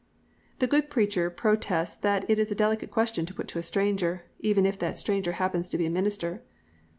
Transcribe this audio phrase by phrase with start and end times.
[0.57, 4.23] "The good preacher protests that it is a delicate question to put to a stranger,
[4.39, 6.41] even if that stranger happens to be a minister.